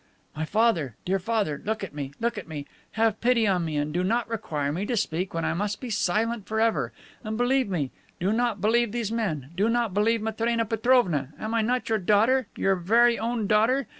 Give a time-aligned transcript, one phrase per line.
[0.35, 0.95] "My father!
[1.05, 1.61] Dear Father!
[1.63, 2.11] Look at me!
[2.19, 2.65] Look at me!
[2.93, 5.91] Have pity on me, and do not require me to speak when I must be
[5.91, 6.91] silent forever.
[7.23, 7.91] And believe me!
[8.19, 9.51] Do not believe these men!
[9.55, 11.33] Do not believe Matrena Petrovna.
[11.35, 12.47] And am I not your daughter?
[12.55, 13.87] Your very own daughter!